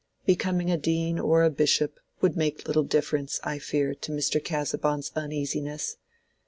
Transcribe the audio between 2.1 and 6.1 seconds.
would make little difference, I fear, to Mr. Casaubon's uneasiness.